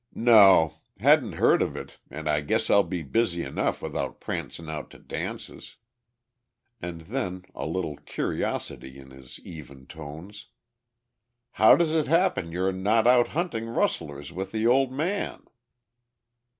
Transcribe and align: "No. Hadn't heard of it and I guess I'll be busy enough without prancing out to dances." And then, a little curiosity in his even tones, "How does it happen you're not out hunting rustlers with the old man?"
"No. 0.15 0.79
Hadn't 0.99 1.33
heard 1.33 1.61
of 1.61 1.77
it 1.77 1.99
and 2.09 2.27
I 2.27 2.41
guess 2.41 2.71
I'll 2.71 2.81
be 2.81 3.03
busy 3.03 3.43
enough 3.43 3.83
without 3.83 4.19
prancing 4.19 4.67
out 4.67 4.89
to 4.89 4.97
dances." 4.97 5.75
And 6.81 7.01
then, 7.01 7.45
a 7.53 7.67
little 7.67 7.97
curiosity 7.97 8.97
in 8.97 9.11
his 9.11 9.39
even 9.41 9.85
tones, 9.85 10.47
"How 11.51 11.75
does 11.75 11.91
it 11.93 12.07
happen 12.07 12.51
you're 12.51 12.71
not 12.71 13.05
out 13.05 13.27
hunting 13.27 13.67
rustlers 13.67 14.33
with 14.33 14.51
the 14.53 14.65
old 14.65 14.91
man?" 14.91 15.43